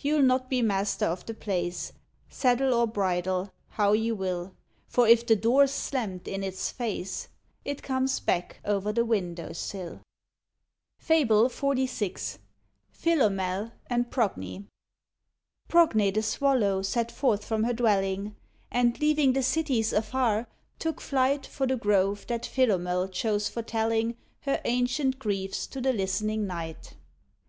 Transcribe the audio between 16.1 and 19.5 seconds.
the Swallow, set forth from her dwelling, And, leaving the